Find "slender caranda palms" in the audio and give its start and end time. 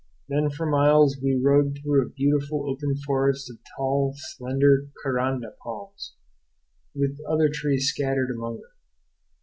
4.17-6.15